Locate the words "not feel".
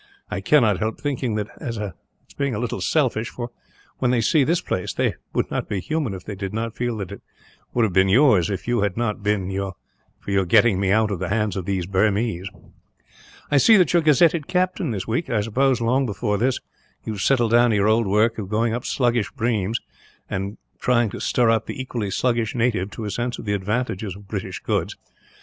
6.55-6.97